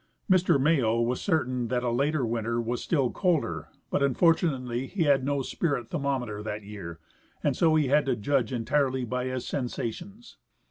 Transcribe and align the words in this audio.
Mr 0.27 0.59
Mayo 0.59 1.05
Avas 1.05 1.17
certain 1.19 1.67
that 1.67 1.83
a 1.83 1.91
later 1.91 2.23
Avinter 2.25 2.59
was 2.59 2.81
still 2.81 3.11
colder, 3.11 3.67
but 3.91 4.01
unfortunately 4.01 4.87
he 4.87 5.03
had 5.03 5.23
no 5.23 5.43
spirit 5.43 5.91
thermometer 5.91 6.41
that 6.41 6.63
year, 6.63 6.97
and 7.43 7.55
so 7.55 7.75
he 7.75 7.89
had 7.89 8.07
to 8.07 8.15
judge 8.15 8.51
entirely 8.51 9.05
by 9.05 9.25
his 9.25 9.45
sensations. 9.45 10.37